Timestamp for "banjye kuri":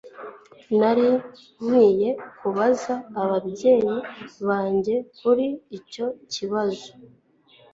4.47-5.45